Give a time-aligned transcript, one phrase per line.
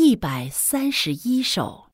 [0.00, 1.90] 一百三十一首。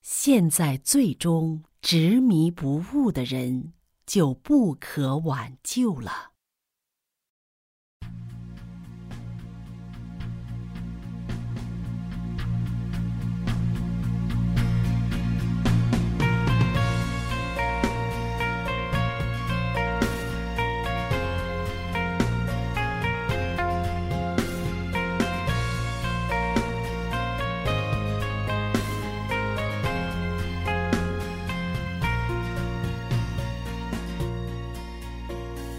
[0.00, 3.74] 现在最终执迷不悟的人，
[4.06, 6.32] 就不可挽救了。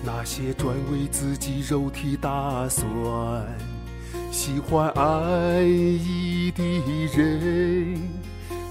[0.07, 2.87] 那些专为自己肉体打算、
[4.31, 6.63] 喜欢安逸的
[7.13, 7.99] 人，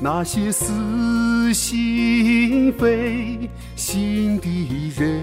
[0.00, 4.48] 那些撕心非心的
[4.96, 5.18] 人，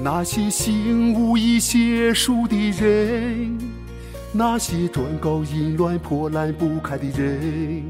[0.00, 3.58] 那些心无一邪术的人，
[4.32, 7.82] 那些专搞淫乱破烂不堪的人。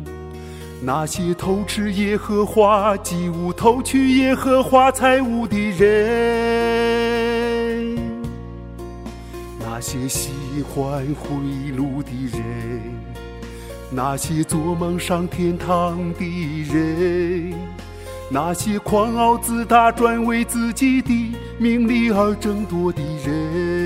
[0.84, 5.86] 那些偷吃耶和华祭物、偷取耶和华财物的人，
[9.60, 11.36] 那些喜欢贿
[11.77, 12.83] 赂的人，
[13.92, 16.25] 那些做梦上天堂的
[16.64, 17.55] 人，
[18.28, 23.81] 那些狂傲自大、专为自己的名利而争夺的人。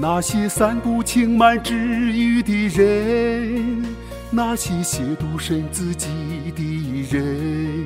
[0.00, 3.84] 那些散布轻慢之语的人，
[4.30, 6.08] 那些亵渎神自己
[6.54, 6.62] 的
[7.10, 7.84] 人，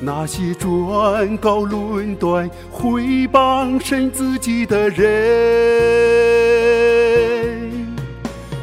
[0.00, 5.06] 那些专搞论断、毁谤神自己的人，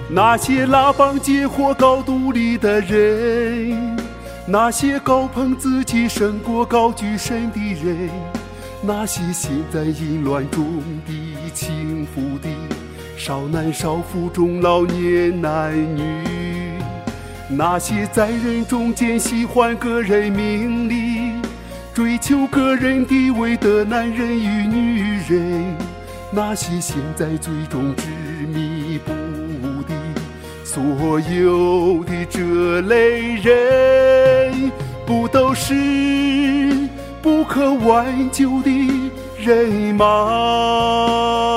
[0.10, 3.98] 那些拉帮结伙搞独立的人，
[4.46, 8.10] 那些高捧自己胜过高举神的人。
[8.80, 10.64] 那些陷在淫乱中
[11.08, 11.12] 的
[11.54, 12.50] 轻浮的
[13.18, 16.04] 少男少妇、中老年男女，
[17.50, 21.34] 那些在人中间喜欢个人名利、
[21.94, 25.76] 追求个人地位的男人与女人，
[26.32, 28.04] 那些陷在最终执
[28.48, 29.94] 迷不悟的
[30.64, 34.72] 所有的这类人，
[35.06, 35.74] 不都是？
[37.20, 38.70] 不可挽救的
[39.48, 41.57] 人吗？